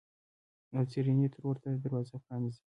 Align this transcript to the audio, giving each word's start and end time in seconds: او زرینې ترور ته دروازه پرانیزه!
او 0.75 0.81
زرینې 0.91 1.27
ترور 1.35 1.55
ته 1.63 1.69
دروازه 1.83 2.15
پرانیزه! 2.23 2.59